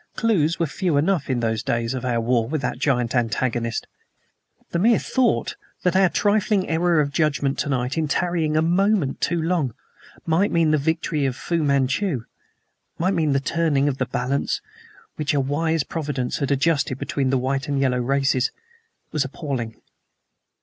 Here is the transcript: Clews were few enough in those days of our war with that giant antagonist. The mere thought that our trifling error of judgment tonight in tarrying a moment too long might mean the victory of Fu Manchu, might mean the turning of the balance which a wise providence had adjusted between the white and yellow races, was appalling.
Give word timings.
Clews 0.15 0.57
were 0.57 0.65
few 0.65 0.97
enough 0.97 1.29
in 1.29 1.41
those 1.41 1.61
days 1.61 1.93
of 1.93 2.03
our 2.03 2.19
war 2.19 2.49
with 2.49 2.61
that 2.63 2.79
giant 2.79 3.13
antagonist. 3.13 3.85
The 4.71 4.79
mere 4.79 4.97
thought 4.97 5.55
that 5.83 5.95
our 5.95 6.09
trifling 6.09 6.67
error 6.67 6.99
of 6.99 7.11
judgment 7.13 7.59
tonight 7.59 7.99
in 7.99 8.07
tarrying 8.07 8.57
a 8.57 8.63
moment 8.63 9.21
too 9.21 9.39
long 9.39 9.75
might 10.25 10.51
mean 10.51 10.71
the 10.71 10.79
victory 10.79 11.27
of 11.27 11.35
Fu 11.35 11.61
Manchu, 11.61 12.23
might 12.97 13.13
mean 13.13 13.33
the 13.33 13.39
turning 13.39 13.87
of 13.87 13.99
the 13.99 14.07
balance 14.07 14.59
which 15.17 15.35
a 15.35 15.39
wise 15.39 15.83
providence 15.83 16.37
had 16.39 16.49
adjusted 16.49 16.97
between 16.97 17.29
the 17.29 17.37
white 17.37 17.67
and 17.67 17.79
yellow 17.79 17.99
races, 17.99 18.51
was 19.11 19.23
appalling. 19.23 19.79